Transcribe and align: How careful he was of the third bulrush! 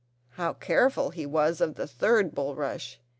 How 0.29 0.53
careful 0.53 1.11
he 1.11 1.27
was 1.27 1.61
of 1.61 1.75
the 1.75 1.85
third 1.85 2.33
bulrush! 2.33 2.97